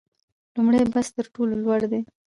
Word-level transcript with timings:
لومړی 0.55 0.81
بست 0.93 1.11
تر 1.17 1.25
ټولو 1.35 1.53
لوړ 1.63 1.81
دی 1.91 1.99